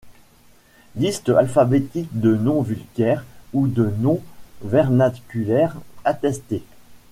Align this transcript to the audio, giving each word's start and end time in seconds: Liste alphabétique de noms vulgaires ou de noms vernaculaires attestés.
Liste 0.95 1.29
alphabétique 1.29 2.09
de 2.19 2.33
noms 2.35 2.63
vulgaires 2.63 3.23
ou 3.53 3.67
de 3.67 3.85
noms 3.99 4.19
vernaculaires 4.63 5.75
attestés. 6.05 6.63